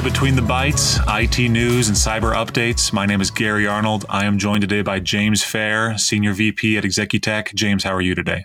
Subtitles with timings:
[0.00, 2.92] to Between the Bytes, IT news and cyber updates.
[2.92, 4.04] My name is Gary Arnold.
[4.08, 7.54] I am joined today by James Fair, Senior VP at Executech.
[7.54, 8.44] James, how are you today?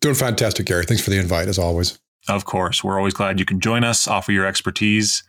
[0.00, 0.84] Doing fantastic, Gary.
[0.84, 1.98] Thanks for the invite, as always.
[2.28, 2.84] Of course.
[2.84, 5.22] We're always glad you can join us, offer your expertise.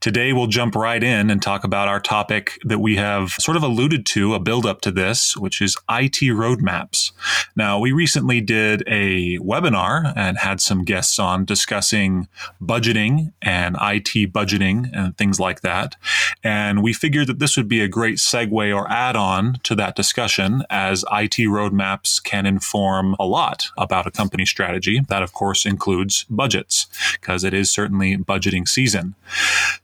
[0.00, 3.62] Today, we'll jump right in and talk about our topic that we have sort of
[3.62, 7.12] alluded to, a build up to this, which is IT roadmaps.
[7.56, 12.28] Now, we recently did a webinar and had some guests on discussing
[12.62, 15.96] budgeting and IT budgeting and things like that.
[16.44, 19.96] And we figured that this would be a great segue or add on to that
[19.96, 25.00] discussion as IT roadmaps can inform a lot about a company strategy.
[25.08, 29.14] That, of course, includes budgets because it is certainly budgeting season.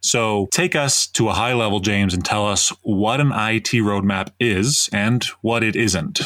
[0.00, 4.30] So take us to a high level, James, and tell us what an IT roadmap
[4.40, 6.20] is and what it isn't.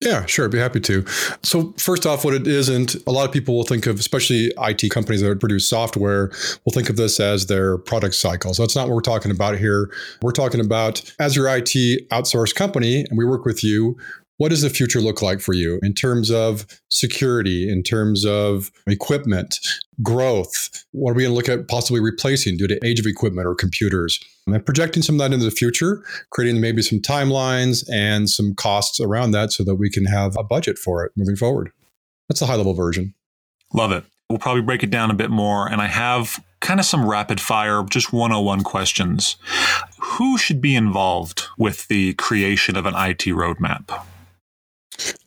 [0.00, 0.46] Yeah, sure.
[0.46, 1.04] I'd be happy to.
[1.42, 4.90] So, first off, what it isn't, a lot of people will think of, especially IT
[4.90, 6.32] companies that produce software,
[6.64, 8.54] will think of this as their product cycle.
[8.54, 9.92] So, that's not what we're talking about here.
[10.22, 13.98] We're talking about as your IT outsourced company, and we work with you,
[14.40, 18.70] what does the future look like for you in terms of security, in terms of
[18.86, 19.60] equipment,
[20.02, 20.82] growth?
[20.92, 23.54] What are we going to look at possibly replacing due to age of equipment or
[23.54, 24.18] computers?
[24.46, 28.98] And projecting some of that into the future, creating maybe some timelines and some costs
[28.98, 31.70] around that so that we can have a budget for it moving forward.
[32.30, 33.12] That's the high level version.
[33.74, 34.04] Love it.
[34.30, 35.70] We'll probably break it down a bit more.
[35.70, 39.36] And I have kind of some rapid fire, just 101 questions.
[40.00, 44.02] Who should be involved with the creation of an IT roadmap?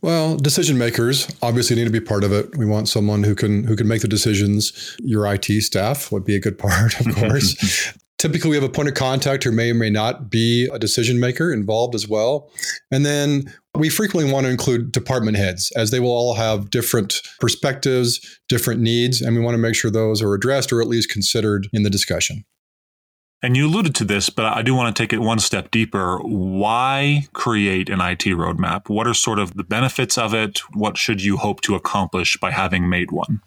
[0.01, 2.57] Well, decision makers obviously need to be part of it.
[2.57, 4.97] We want someone who can who can make the decisions.
[4.99, 7.93] Your IT staff would be a good part, of course.
[8.23, 11.19] Typically, we have a point of contact who may or may not be a decision
[11.19, 12.49] maker involved as well.
[12.89, 17.19] And then we frequently want to include department heads as they will all have different
[17.41, 21.09] perspectives, different needs, and we want to make sure those are addressed or at least
[21.09, 22.45] considered in the discussion.
[23.43, 26.17] And you alluded to this, but I do want to take it one step deeper.
[26.19, 28.87] Why create an IT roadmap?
[28.87, 30.59] What are sort of the benefits of it?
[30.73, 33.41] What should you hope to accomplish by having made one?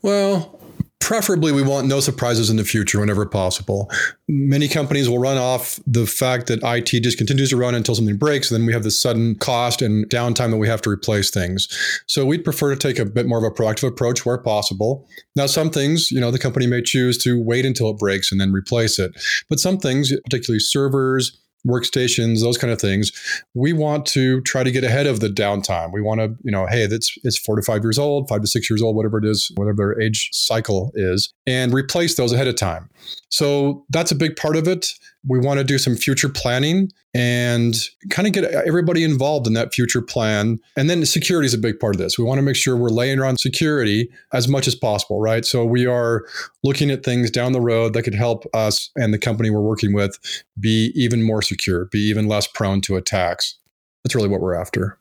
[0.00, 0.57] Well,
[1.00, 3.90] preferably we want no surprises in the future whenever possible.
[4.28, 8.16] Many companies will run off the fact that IT just continues to run until something
[8.16, 11.30] breaks, and then we have this sudden cost and downtime that we have to replace
[11.30, 11.68] things.
[12.06, 15.08] So we'd prefer to take a bit more of a proactive approach where possible.
[15.34, 18.40] Now, some things, you know, the company may choose to wait until it breaks and
[18.40, 19.12] then replace it.
[19.48, 23.12] But some things, particularly servers, workstations, those kind of things.
[23.54, 25.92] We want to try to get ahead of the downtime.
[25.92, 28.46] We want to, you know, hey, that's it's four to five years old, five to
[28.46, 32.48] six years old, whatever it is, whatever their age cycle is, and replace those ahead
[32.48, 32.88] of time.
[33.28, 34.86] So that's a big part of it.
[35.26, 37.74] We want to do some future planning and
[38.10, 40.58] kind of get everybody involved in that future plan.
[40.76, 42.18] And then security is a big part of this.
[42.18, 45.44] We want to make sure we're laying around security as much as possible, right?
[45.44, 46.24] So we are
[46.62, 49.92] looking at things down the road that could help us and the company we're working
[49.92, 50.18] with
[50.58, 53.58] be even more secure, be even less prone to attacks.
[54.04, 54.97] That's really what we're after.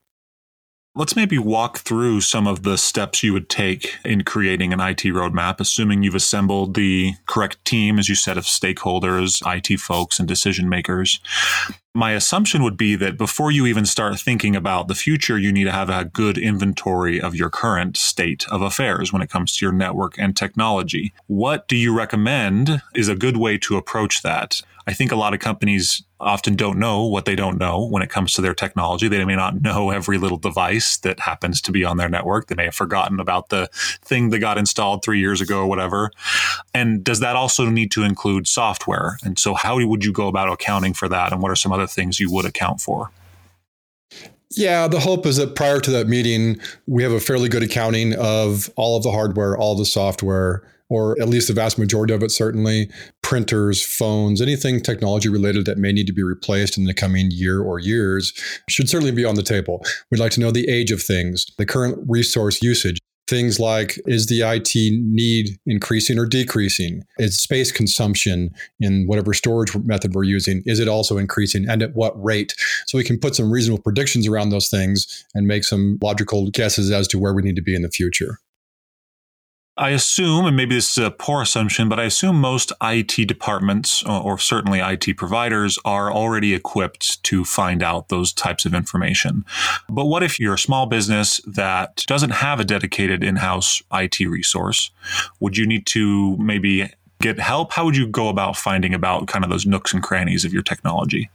[0.97, 5.03] Let's maybe walk through some of the steps you would take in creating an IT
[5.03, 10.27] roadmap, assuming you've assembled the correct team, as you said, of stakeholders, IT folks, and
[10.27, 11.19] decision makers.
[11.93, 15.65] My assumption would be that before you even start thinking about the future, you need
[15.65, 19.65] to have a good inventory of your current state of affairs when it comes to
[19.65, 21.13] your network and technology.
[21.27, 24.63] What do you recommend is a good way to approach that?
[24.87, 28.09] I think a lot of companies often don't know what they don't know when it
[28.09, 29.07] comes to their technology.
[29.07, 32.47] They may not know every little device that happens to be on their network.
[32.47, 33.69] They may have forgotten about the
[34.01, 36.11] thing that got installed three years ago or whatever.
[36.73, 39.17] And does that also need to include software?
[39.23, 41.31] And so, how would you go about accounting for that?
[41.31, 43.11] And what are some other things you would account for?
[44.51, 48.15] Yeah, the hope is that prior to that meeting, we have a fairly good accounting
[48.15, 52.23] of all of the hardware, all the software, or at least the vast majority of
[52.23, 52.89] it, certainly
[53.27, 57.59] printers, phones, anything technology related that may need to be replaced in the coming year
[57.59, 58.31] or years
[58.69, 59.83] should certainly be on the table.
[60.09, 62.99] We'd like to know the age of things, the current resource usage.
[63.27, 67.03] Things like is the IT need increasing or decreasing?
[67.19, 71.95] Is space consumption in whatever storage method we're using, is it also increasing and at
[71.95, 72.55] what rate?
[72.85, 76.91] So we can put some reasonable predictions around those things and make some logical guesses
[76.91, 78.39] as to where we need to be in the future.
[79.79, 84.03] I assume, and maybe this is a poor assumption, but I assume most IT departments
[84.03, 89.45] or certainly IT providers are already equipped to find out those types of information.
[89.87, 94.19] But what if you're a small business that doesn't have a dedicated in house IT
[94.21, 94.89] resource?
[95.41, 96.91] Would you need to maybe
[97.21, 97.71] get help?
[97.71, 100.63] How would you go about finding about kind of those nooks and crannies of your
[100.63, 101.29] technology?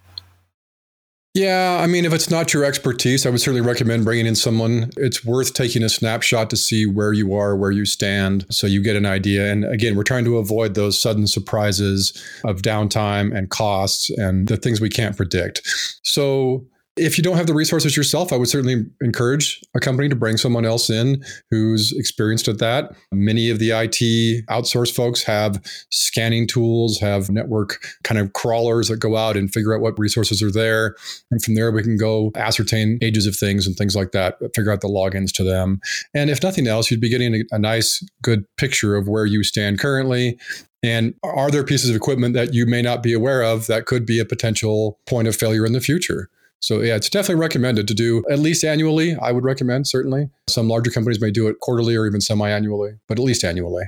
[1.35, 4.91] Yeah, I mean, if it's not your expertise, I would certainly recommend bringing in someone.
[4.99, 8.83] It's worth taking a snapshot to see where you are, where you stand, so you
[8.83, 9.51] get an idea.
[9.51, 12.13] And again, we're trying to avoid those sudden surprises
[12.45, 15.63] of downtime and costs and the things we can't predict.
[16.03, 20.17] So if you don't have the resources yourself, I would certainly encourage a company to
[20.17, 22.95] bring someone else in who's experienced at that.
[23.11, 28.99] Many of the IT outsource folks have scanning tools, have network kind of crawlers that
[28.99, 30.95] go out and figure out what resources are there.
[31.31, 34.71] And from there, we can go ascertain ages of things and things like that, figure
[34.71, 35.81] out the logins to them.
[36.13, 39.45] And if nothing else, you'd be getting a, a nice, good picture of where you
[39.45, 40.39] stand currently
[40.83, 44.05] and are there pieces of equipment that you may not be aware of that could
[44.05, 46.29] be a potential point of failure in the future?
[46.63, 49.17] So yeah, it's definitely recommended to do at least annually.
[49.17, 50.31] I would recommend certainly.
[50.49, 53.85] Some larger companies may do it quarterly or even semi-annually, but at least annually.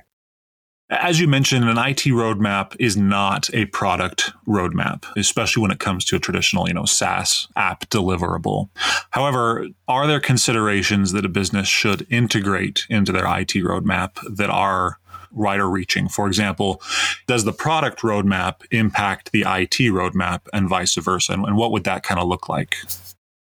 [0.90, 6.04] As you mentioned, an IT roadmap is not a product roadmap, especially when it comes
[6.04, 8.68] to a traditional, you know, SaaS app deliverable.
[9.10, 14.98] However, are there considerations that a business should integrate into their IT roadmap that are
[15.34, 16.08] wider reaching?
[16.08, 16.82] For example,
[17.26, 21.32] does the product roadmap impact the IT roadmap and vice versa?
[21.32, 22.76] And, and what would that kind of look like?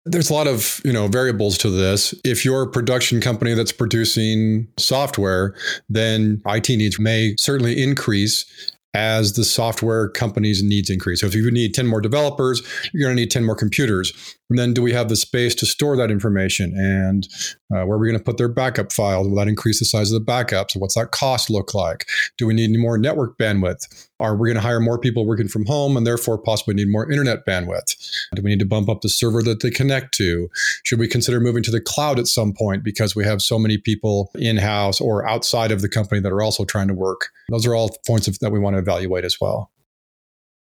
[0.06, 2.14] There's a lot of, you know, variables to this.
[2.26, 5.56] If you're a production company that's producing software,
[5.88, 8.46] then IT needs may certainly increase
[8.94, 11.22] as the software company's needs increase.
[11.22, 12.62] So if you need 10 more developers,
[12.94, 14.14] you're going to need 10 more computers.
[14.50, 16.74] And then do we have the space to store that information?
[16.78, 17.28] And
[17.74, 19.28] uh, where are we going to put their backup files?
[19.28, 20.76] Will that increase the size of the backups?
[20.76, 22.06] What's that cost look like?
[22.38, 24.12] Do we need any more network bandwidth?
[24.24, 27.12] Are we going to hire more people working from home and therefore possibly need more
[27.12, 27.98] internet bandwidth?
[28.34, 30.50] Do we need to bump up the server that they connect to?
[30.84, 33.78] Should we consider moving to the cloud at some point because we have so many
[33.78, 37.32] people in house or outside of the company that are also trying to work?
[37.50, 39.72] Those are all points of, that we want to evaluate as well.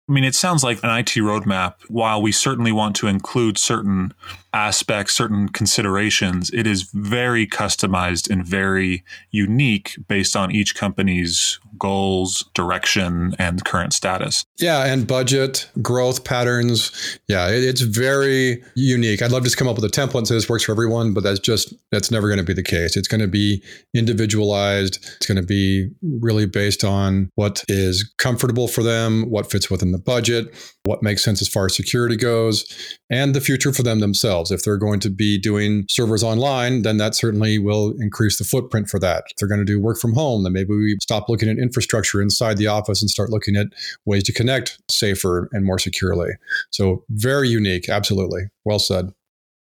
[0.09, 4.13] I mean, it sounds like an IT roadmap, while we certainly want to include certain
[4.51, 12.47] aspects, certain considerations, it is very customized and very unique based on each company's goals,
[12.53, 14.45] direction, and current status.
[14.59, 17.19] Yeah, and budget, growth patterns.
[17.27, 19.23] Yeah, it's very unique.
[19.23, 21.13] I'd love to just come up with a template and say this works for everyone,
[21.13, 22.95] but that's just that's never going to be the case.
[22.95, 23.63] It's going to be
[23.95, 25.03] individualized.
[25.17, 29.91] It's going to be really based on what is comfortable for them, what fits within
[29.91, 32.63] the budget, what makes sense as far as security goes,
[33.09, 34.51] and the future for them themselves.
[34.51, 38.87] If they're going to be doing servers online, then that certainly will increase the footprint
[38.87, 39.23] for that.
[39.31, 42.21] If they're going to do work from home, then maybe we stop looking at infrastructure
[42.21, 43.67] inside the office and start looking at
[44.05, 46.31] ways to connect safer and more securely.
[46.69, 47.87] So, very unique.
[47.87, 48.49] Absolutely.
[48.65, 49.13] Well said.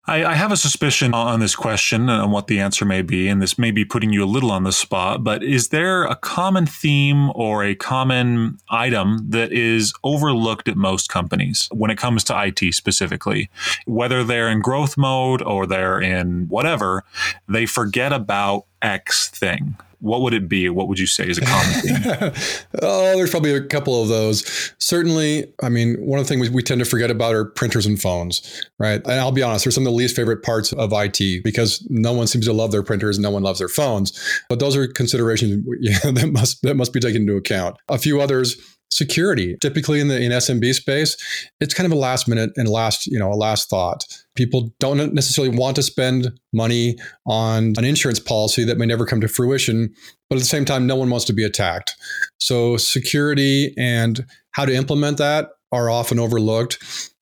[0.05, 3.41] I, I, have a suspicion on this question and what the answer may be, and
[3.41, 6.65] this may be putting you a little on the spot, but is there a common
[6.65, 12.43] theme or a common item that is overlooked at most companies when it comes to
[12.45, 13.49] IT specifically?
[13.85, 17.05] Whether they're in growth mode or they're in whatever,
[17.47, 20.67] they forget about X thing what would it be?
[20.67, 22.61] What would you say is a common theme?
[22.81, 24.73] oh, there's probably a couple of those.
[24.77, 27.85] Certainly, I mean, one of the things we, we, tend to forget about are printers
[27.85, 29.01] and phones, right?
[29.05, 32.11] And I'll be honest, they're some of the least favorite parts of IT because no
[32.11, 34.11] one seems to love their printers and no one loves their phones.
[34.49, 35.65] But those are considerations
[36.03, 37.77] that must that must be taken into account.
[37.87, 38.57] A few others
[38.93, 39.57] security.
[39.61, 41.17] Typically in the in SMB space,
[41.59, 44.05] it's kind of a last minute and last, you know, a last thought.
[44.35, 49.21] People don't necessarily want to spend money on an insurance policy that may never come
[49.21, 49.93] to fruition,
[50.29, 51.95] but at the same time no one wants to be attacked.
[52.37, 56.77] So security and how to implement that are often overlooked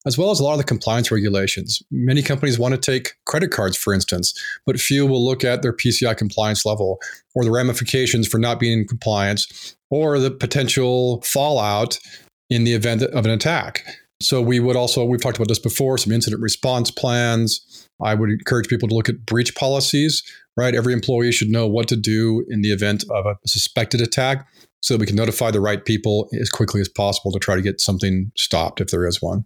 [0.06, 1.82] as well as a lot of the compliance regulations.
[1.92, 4.34] Many companies want to take credit cards, for instance,
[4.66, 7.00] but few will look at their PCI compliance level
[7.36, 12.00] or the ramifications for not being in compliance or the potential fallout
[12.50, 13.86] in the event of an attack.
[14.22, 17.88] So we would also, we've talked about this before, some incident response plans.
[18.04, 20.24] I would encourage people to look at breach policies,
[20.58, 20.76] right?
[20.76, 24.48] Every employee should know what to do in the event of a suspected attack
[24.82, 27.62] so that we can notify the right people as quickly as possible to try to
[27.62, 29.46] get something stopped if there is one.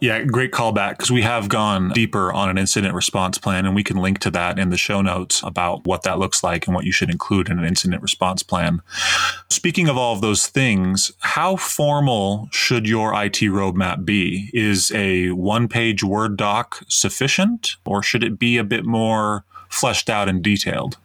[0.00, 3.82] Yeah, great callback because we have gone deeper on an incident response plan, and we
[3.82, 6.84] can link to that in the show notes about what that looks like and what
[6.84, 8.82] you should include in an incident response plan.
[9.48, 14.50] Speaking of all of those things, how formal should your IT roadmap be?
[14.52, 20.10] Is a one page Word doc sufficient, or should it be a bit more fleshed
[20.10, 20.98] out and detailed?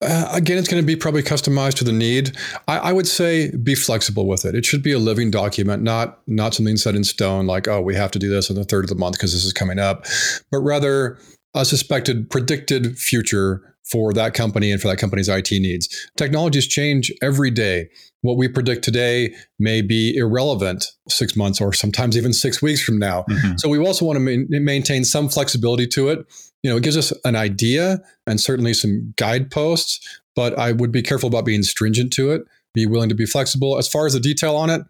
[0.00, 2.36] Uh, again, it's going to be probably customized to the need.
[2.68, 4.54] I, I, would say be flexible with it.
[4.54, 7.48] It should be a living document, not not something set in stone.
[7.48, 9.44] Like, oh, we have to do this on the third of the month because this
[9.44, 10.06] is coming up,
[10.52, 11.18] but rather
[11.54, 15.88] a suspected, predicted future for that company and for that company's IT needs.
[16.16, 17.88] Technologies change every day.
[18.20, 22.98] What we predict today may be irrelevant six months or sometimes even six weeks from
[22.98, 23.24] now.
[23.30, 23.56] Mm-hmm.
[23.58, 26.26] So we also want to ma- maintain some flexibility to it.
[26.62, 31.02] You know, it gives us an idea and certainly some guideposts, but I would be
[31.02, 32.42] careful about being stringent to it.
[32.74, 33.78] Be willing to be flexible.
[33.78, 34.82] As far as the detail on it,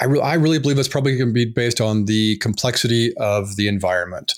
[0.00, 3.56] I, re- I really believe that's probably going to be based on the complexity of
[3.56, 4.34] the environment.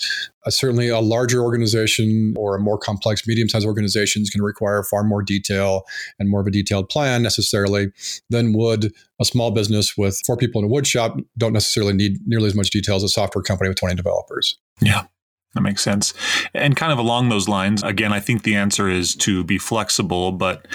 [0.47, 4.45] Uh, certainly, a larger organization or a more complex, medium sized organization is going to
[4.45, 5.83] require far more detail
[6.19, 7.89] and more of a detailed plan necessarily
[8.31, 12.17] than would a small business with four people in a wood shop, don't necessarily need
[12.27, 14.59] nearly as much detail as a software company with 20 developers.
[14.81, 15.05] Yeah.
[15.55, 16.15] That makes sense.
[16.55, 20.31] And kind of along those lines, again, I think the answer is to be flexible,
[20.31, 20.67] but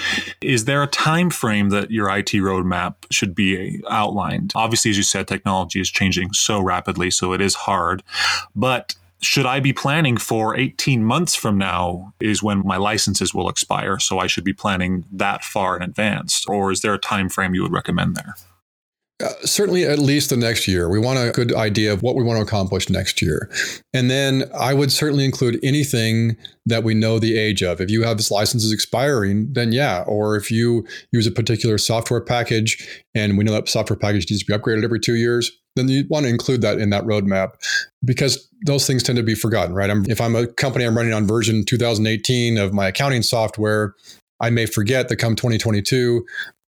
[0.42, 4.52] is there a time frame that your IT roadmap should be outlined?
[4.54, 8.02] Obviously, as you said, technology is changing so rapidly, so it is hard.
[8.54, 13.48] But should I be planning for 18 months from now is when my licenses will
[13.48, 17.30] expire, so I should be planning that far in advance or is there a time
[17.30, 18.34] frame you would recommend there?
[19.24, 20.90] Uh, certainly, at least the next year.
[20.90, 23.50] We want a good idea of what we want to accomplish next year.
[23.94, 27.80] And then I would certainly include anything that we know the age of.
[27.80, 30.04] If you have this license is expiring, then yeah.
[30.06, 34.44] Or if you use a particular software package and we know that software package needs
[34.44, 37.52] to be upgraded every two years, then you want to include that in that roadmap
[38.04, 39.88] because those things tend to be forgotten, right?
[39.88, 43.94] I'm, if I'm a company, I'm running on version 2018 of my accounting software.
[44.40, 46.24] I may forget that come 2022,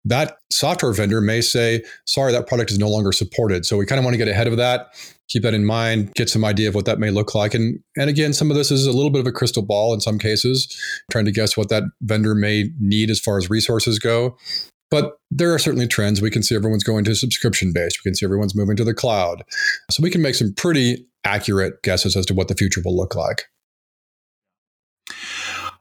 [0.05, 3.65] that software vendor may say, sorry, that product is no longer supported.
[3.65, 4.87] So we kind of want to get ahead of that,
[5.29, 7.53] keep that in mind, get some idea of what that may look like.
[7.53, 10.01] And, and again, some of this is a little bit of a crystal ball in
[10.01, 10.67] some cases,
[11.11, 14.37] trying to guess what that vendor may need as far as resources go.
[14.89, 16.21] But there are certainly trends.
[16.21, 17.99] We can see everyone's going to subscription based.
[18.03, 19.43] We can see everyone's moving to the cloud.
[19.89, 23.15] So we can make some pretty accurate guesses as to what the future will look
[23.15, 23.43] like.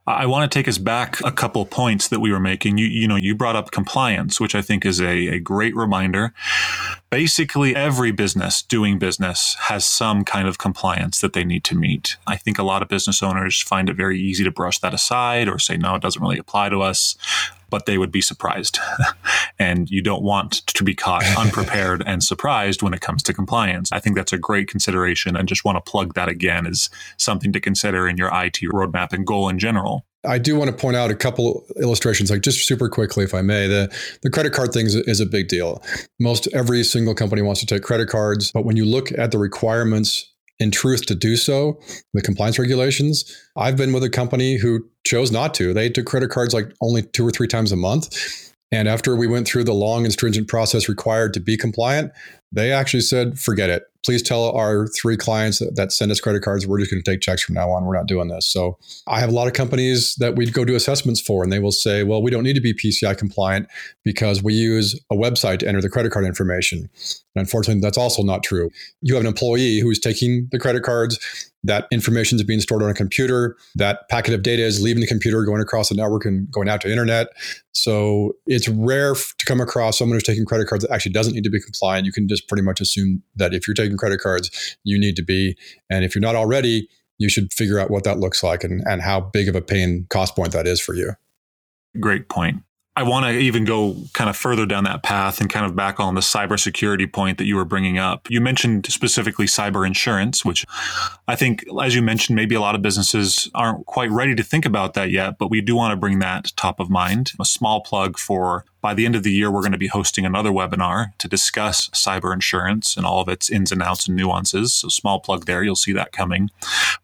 [0.06, 2.78] I want to take us back a couple points that we were making.
[2.78, 6.34] You, you know, you brought up compliance, which I think is a, a great reminder.
[7.10, 12.16] Basically, every business doing business has some kind of compliance that they need to meet.
[12.26, 15.48] I think a lot of business owners find it very easy to brush that aside
[15.48, 17.16] or say, no, it doesn't really apply to us
[17.70, 18.78] but they would be surprised.
[19.58, 23.90] and you don't want to be caught unprepared and surprised when it comes to compliance.
[23.92, 27.52] I think that's a great consideration and just want to plug that again as something
[27.52, 30.04] to consider in your IT roadmap and goal in general.
[30.24, 33.42] I do want to point out a couple illustrations, like just super quickly, if I
[33.42, 33.66] may.
[33.66, 35.82] The the credit card thing is, is a big deal.
[36.18, 39.38] Most every single company wants to take credit cards, but when you look at the
[39.38, 41.80] requirements in truth to do so,
[42.12, 43.24] the compliance regulations.
[43.56, 45.72] I've been with a company who chose not to.
[45.72, 48.52] They took credit cards like only two or three times a month.
[48.70, 52.12] And after we went through the long and stringent process required to be compliant,
[52.52, 53.84] they actually said, forget it.
[54.04, 57.10] Please tell our three clients that, that send us credit cards, we're just going to
[57.10, 57.84] take checks from now on.
[57.84, 58.46] We're not doing this.
[58.46, 61.58] So I have a lot of companies that we'd go do assessments for, and they
[61.58, 63.68] will say, well, we don't need to be PCI compliant
[64.04, 66.88] because we use a website to enter the credit card information.
[67.34, 68.70] And unfortunately, that's also not true.
[69.02, 71.18] You have an employee who's taking the credit cards,
[71.64, 73.56] that information is being stored on a computer.
[73.74, 76.80] That packet of data is leaving the computer, going across the network and going out
[76.82, 77.28] to the internet.
[77.72, 81.44] So it's rare to come across someone who's taking credit cards that actually doesn't need
[81.44, 82.06] to be compliant.
[82.06, 85.22] You can just pretty much assume that if you're taking credit cards, you need to
[85.22, 85.56] be.
[85.90, 89.02] And if you're not already, you should figure out what that looks like and, and
[89.02, 91.12] how big of a pain cost point that is for you.
[92.00, 92.62] Great point.
[92.96, 96.00] I want to even go kind of further down that path and kind of back
[96.00, 98.28] on the cybersecurity point that you were bringing up.
[98.28, 100.66] You mentioned specifically cyber insurance, which
[101.28, 104.66] I think, as you mentioned, maybe a lot of businesses aren't quite ready to think
[104.66, 107.32] about that yet, but we do want to bring that top of mind.
[107.40, 110.24] A small plug for by the end of the year, we're going to be hosting
[110.24, 114.72] another webinar to discuss cyber insurance and all of its ins and outs and nuances.
[114.72, 116.50] So, small plug there, you'll see that coming.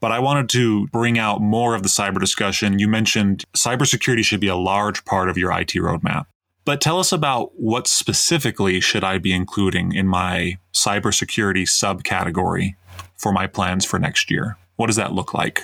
[0.01, 2.79] But I wanted to bring out more of the cyber discussion.
[2.79, 6.27] You mentioned cybersecurity should be a large part of your IT roadmap.
[6.65, 12.75] But tell us about what specifically should I be including in my cybersecurity subcategory
[13.17, 14.57] for my plans for next year?
[14.75, 15.63] What does that look like?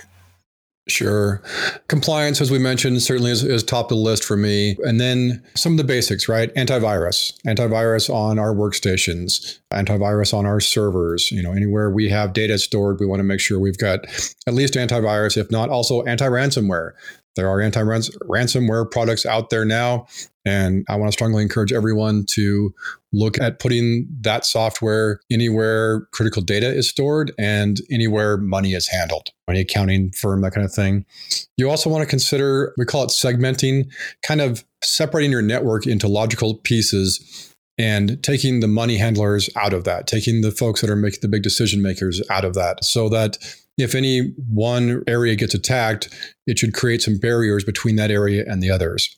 [0.89, 1.41] Sure.
[1.87, 4.77] Compliance, as we mentioned, certainly is, is, top of the list for me.
[4.83, 6.53] And then some of the basics, right?
[6.57, 11.31] Antivirus, antivirus on our workstations, antivirus on our servers.
[11.31, 14.01] You know, anywhere we have data stored, we want to make sure we've got
[14.49, 16.93] at least antivirus, if not also anti ransomware.
[17.37, 20.07] There are anti ransomware products out there now.
[20.45, 22.75] And I want to strongly encourage everyone to
[23.12, 29.29] look at putting that software anywhere critical data is stored and anywhere money is handled,
[29.49, 31.05] any accounting firm, that kind of thing.
[31.57, 36.09] You also want to consider, we call it segmenting, kind of separating your network into
[36.09, 40.97] logical pieces and taking the money handlers out of that, taking the folks that are
[40.97, 43.39] making the big decision makers out of that so that
[43.79, 46.09] if any one area gets attacked,
[46.47, 49.17] it should create some barriers between that area and the others.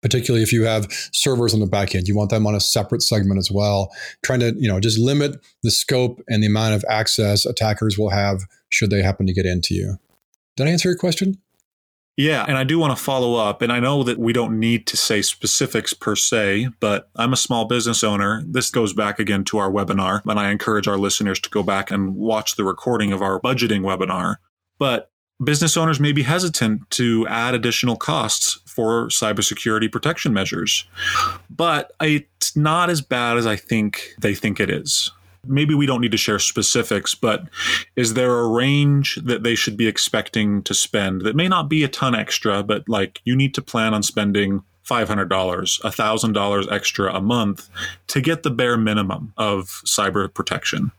[0.00, 3.02] Particularly if you have servers on the back end, you want them on a separate
[3.02, 3.90] segment as well.
[4.24, 8.10] Trying to, you know, just limit the scope and the amount of access attackers will
[8.10, 9.96] have should they happen to get into you.
[10.56, 11.38] Did I answer your question?
[12.18, 13.62] Yeah, and I do want to follow up.
[13.62, 17.36] And I know that we don't need to say specifics per se, but I'm a
[17.36, 18.42] small business owner.
[18.44, 21.92] This goes back again to our webinar, and I encourage our listeners to go back
[21.92, 24.36] and watch the recording of our budgeting webinar.
[24.80, 30.86] But business owners may be hesitant to add additional costs for cybersecurity protection measures.
[31.48, 35.12] But it's not as bad as I think they think it is
[35.46, 37.48] maybe we don't need to share specifics, but
[37.96, 41.84] is there a range that they should be expecting to spend that may not be
[41.84, 47.20] a ton extra, but like you need to plan on spending $500, $1,000 extra a
[47.20, 47.68] month
[48.08, 50.92] to get the bare minimum of cyber protection?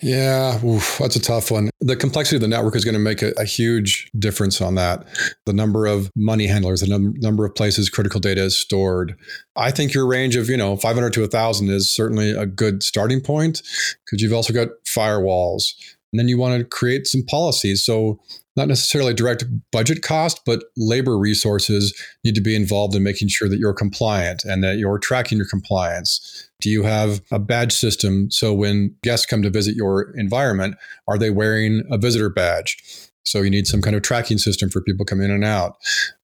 [0.00, 1.70] Yeah, oof, that's a tough one.
[1.80, 5.06] The complexity of the network is going to make a, a huge difference on that.
[5.44, 9.16] The number of money handlers, the num- number of places critical data is stored.
[9.56, 13.20] I think your range of, you know, 500 to 1,000 is certainly a good starting
[13.20, 13.62] point
[14.04, 15.72] because you've also got firewalls.
[16.12, 17.84] And then you want to create some policies.
[17.84, 18.18] So
[18.56, 23.48] not necessarily direct budget cost, but labor resources need to be involved in making sure
[23.48, 26.50] that you're compliant and that you're tracking your compliance.
[26.60, 28.30] Do you have a badge system?
[28.30, 30.74] So when guests come to visit your environment,
[31.06, 32.76] are they wearing a visitor badge?
[33.24, 35.76] So you need some kind of tracking system for people coming in and out.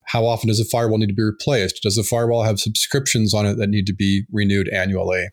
[0.07, 1.83] How often does the firewall need to be replaced?
[1.83, 5.29] Does the firewall have subscriptions on it that need to be renewed annually?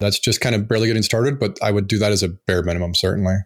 [0.00, 2.62] That's just kind of barely getting started, but I would do that as a bare
[2.62, 3.36] minimum, certainly.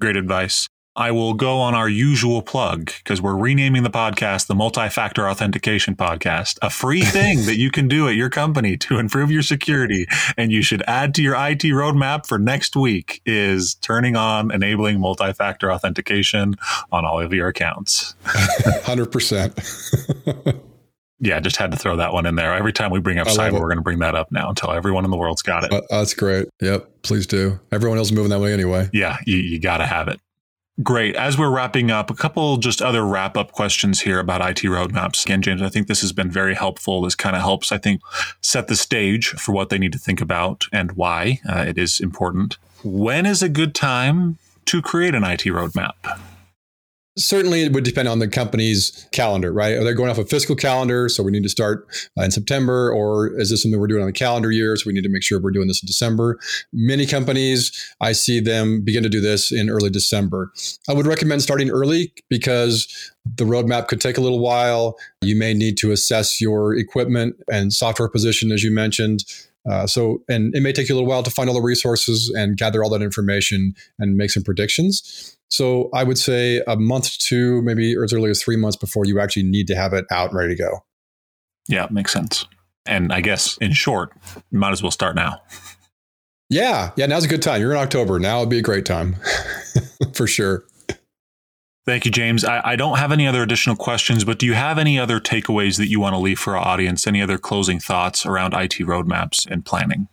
[0.00, 0.68] Great advice.
[0.94, 5.28] I will go on our usual plug because we're renaming the podcast the Multi Factor
[5.28, 9.42] Authentication Podcast, a free thing that you can do at your company to improve your
[9.42, 10.06] security.
[10.36, 15.00] And you should add to your IT roadmap for next week is turning on enabling
[15.00, 16.54] multi factor authentication
[16.92, 18.14] on all of your accounts.
[18.24, 20.60] 100%.
[21.18, 22.54] yeah, just had to throw that one in there.
[22.54, 25.04] Every time we bring up cyber, we're going to bring that up now until everyone
[25.04, 25.72] in the world's got it.
[25.72, 26.48] Uh, that's great.
[26.60, 27.58] Yep, please do.
[27.72, 28.90] Everyone else is moving that way anyway.
[28.92, 30.20] Yeah, you, you got to have it.
[30.82, 31.16] Great.
[31.16, 35.24] As we're wrapping up, a couple just other wrap up questions here about IT roadmaps.
[35.24, 37.00] Again, James, I think this has been very helpful.
[37.00, 38.02] This kind of helps, I think,
[38.42, 41.98] set the stage for what they need to think about and why uh, it is
[41.98, 42.58] important.
[42.84, 45.94] When is a good time to create an IT roadmap?
[47.18, 49.74] Certainly, it would depend on the company's calendar, right?
[49.74, 51.08] Are they going off a fiscal calendar?
[51.08, 51.86] So we need to start
[52.18, 54.76] uh, in September, or is this something we're doing on the calendar year?
[54.76, 56.38] So we need to make sure we're doing this in December.
[56.72, 60.52] Many companies, I see them begin to do this in early December.
[60.88, 64.96] I would recommend starting early because the roadmap could take a little while.
[65.22, 69.24] You may need to assess your equipment and software position, as you mentioned.
[69.70, 72.32] Uh, so, and it may take you a little while to find all the resources
[72.36, 75.36] and gather all that information and make some predictions.
[75.48, 79.04] So I would say a month to two, maybe as early as three months before
[79.04, 80.84] you actually need to have it out and ready to go.
[81.68, 82.44] Yeah, makes sense.
[82.84, 84.12] And I guess in short,
[84.52, 85.40] might as well start now.
[86.48, 87.60] Yeah, yeah, now's a good time.
[87.60, 88.20] You're in October.
[88.20, 89.16] Now would be a great time
[90.14, 90.64] for sure.
[91.86, 92.44] Thank you, James.
[92.44, 95.76] I, I, don't have any other additional questions, but do you have any other takeaways
[95.76, 97.06] that you want to leave for our audience?
[97.06, 100.08] Any other closing thoughts around IT roadmaps and planning?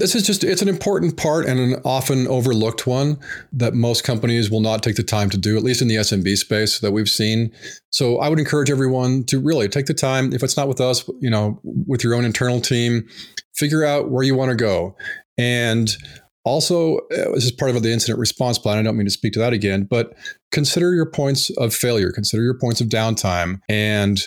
[0.00, 3.16] This is just, it's an important part and an often overlooked one
[3.52, 6.36] that most companies will not take the time to do, at least in the SMB
[6.36, 7.52] space that we've seen.
[7.90, 11.08] So I would encourage everyone to really take the time, if it's not with us,
[11.20, 13.06] you know, with your own internal team,
[13.54, 14.96] figure out where you want to go.
[15.38, 15.96] And
[16.44, 18.78] also, uh, this is part of the incident response plan.
[18.78, 20.14] I don't mean to speak to that again, but
[20.50, 24.26] consider your points of failure, consider your points of downtime, and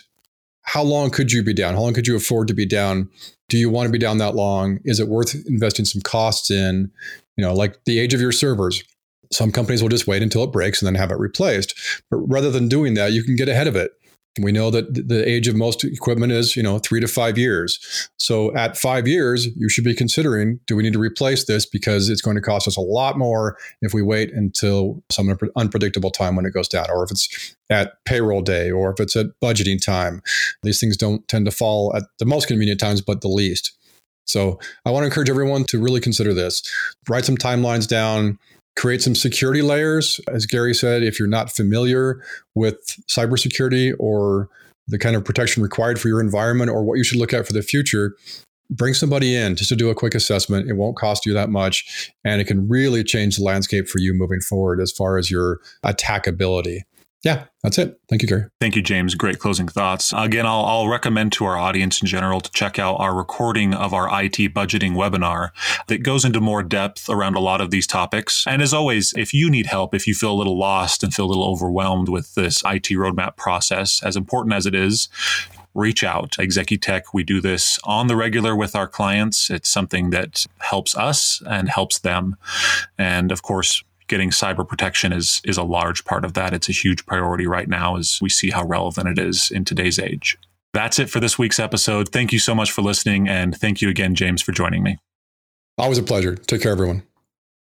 [0.62, 1.76] how long could you be down?
[1.76, 3.10] How long could you afford to be down?
[3.50, 4.80] Do you want to be down that long?
[4.84, 6.92] Is it worth investing some costs in?
[7.38, 8.84] You know, like the age of your servers.
[9.32, 11.76] Some companies will just wait until it breaks and then have it replaced.
[12.10, 13.92] But rather than doing that, you can get ahead of it.
[14.42, 18.10] We know that the age of most equipment is, you know, three to five years.
[18.18, 21.66] So at five years, you should be considering, do we need to replace this?
[21.66, 26.12] Because it's going to cost us a lot more if we wait until some unpredictable
[26.12, 29.28] time when it goes down, or if it's at payroll day, or if it's at
[29.42, 30.22] budgeting time.
[30.64, 33.72] These things don't tend to fall at the most convenient times, but the least.
[34.28, 36.62] So I want to encourage everyone to really consider this.
[37.08, 38.38] Write some timelines down,
[38.76, 40.20] create some security layers.
[40.28, 42.22] As Gary said, if you're not familiar
[42.56, 44.50] with cybersecurity or
[44.88, 47.54] the kind of protection required for your environment or what you should look at for
[47.54, 48.16] the future,
[48.70, 50.70] bring somebody in just to do a quick assessment.
[50.70, 54.14] It won't cost you that much, and it can really change the landscape for you
[54.14, 56.82] moving forward as far as your attackability.
[57.26, 58.00] Yeah, that's it.
[58.08, 58.46] Thank you, Gary.
[58.62, 59.16] Thank you, James.
[59.16, 60.14] Great closing thoughts.
[60.16, 63.96] Again, I'll, I'll, recommend to our audience in general to check out our recording of
[63.96, 65.50] our IT budgeting webinar
[65.88, 68.46] that goes into more depth around a lot of these topics.
[68.46, 71.26] And as always, if you need help, if you feel a little lost and feel
[71.26, 75.10] a little overwhelmed with this IT roadmap process, as important as it is,
[75.74, 76.34] reach out.
[76.34, 79.50] Executech, we do this on the regular with our clients.
[79.50, 82.36] It's something that helps us and helps them.
[83.00, 86.54] And of course, getting cyber protection is is a large part of that.
[86.54, 90.00] It's a huge priority right now as we see how relevant it is in today's
[90.00, 90.38] age.
[90.74, 92.10] That's it for this week's episode.
[92.10, 94.98] Thank you so much for listening and thank you again James for joining me.
[95.78, 96.36] Always a pleasure.
[96.36, 97.04] Take care everyone.